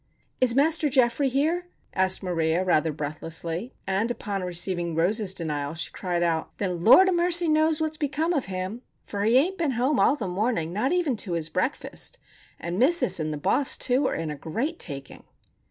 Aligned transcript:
"Is 0.39 0.55
Master 0.55 0.89
Geoffrey 0.89 1.29
here?" 1.29 1.67
asked 1.93 2.23
Maria, 2.23 2.63
rather 2.65 2.91
breathlessly. 2.91 3.71
And, 3.85 4.09
upon 4.09 4.41
receiving 4.41 4.95
Rose's 4.95 5.35
denial, 5.35 5.75
she 5.75 5.91
cried 5.91 6.23
out: 6.23 6.57
"Then 6.57 6.83
Lord 6.83 7.07
a 7.07 7.11
mercy 7.11 7.47
knows 7.47 7.79
what's 7.79 7.97
become 7.97 8.33
of 8.33 8.45
him! 8.47 8.81
For 9.03 9.23
he 9.25 9.37
ain't 9.37 9.59
been 9.59 9.73
home 9.73 9.99
all 9.99 10.15
the 10.15 10.27
morning, 10.27 10.73
not 10.73 10.91
even 10.91 11.17
to 11.17 11.33
his 11.33 11.49
breakfast, 11.49 12.17
and 12.59 12.79
missis 12.79 13.19
and 13.19 13.31
the 13.31 13.37
boss, 13.37 13.77
too, 13.77 14.07
are 14.07 14.15
in 14.15 14.31
a 14.31 14.35
great 14.35 14.79
taking!" 14.79 15.23